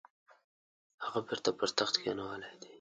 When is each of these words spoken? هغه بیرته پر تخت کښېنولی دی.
هغه 1.03 1.19
بیرته 1.27 1.49
پر 1.57 1.69
تخت 1.77 1.95
کښېنولی 2.01 2.53
دی. 2.61 2.69